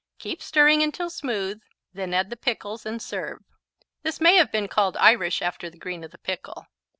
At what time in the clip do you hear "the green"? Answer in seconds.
5.69-6.03